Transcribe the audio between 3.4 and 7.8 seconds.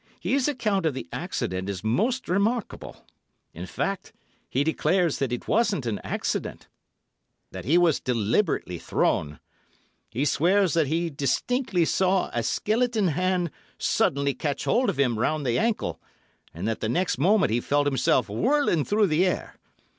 in fact, he declares that it wasn't an accident, that he